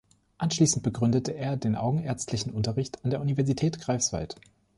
[0.39, 4.35] Anschließend begründete er den augenärztlichen Unterricht an der Universität Greifswald.